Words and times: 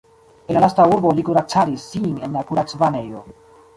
En 0.53 0.57
la 0.57 0.61
lasta 0.63 0.85
urbo 0.95 1.11
li 1.19 1.27
kuracadis 1.27 1.85
sin 1.91 2.17
en 2.29 2.39
la 2.39 2.43
kuracbanejo. 2.53 3.23